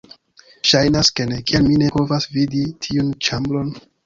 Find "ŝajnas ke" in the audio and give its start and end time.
0.69-1.27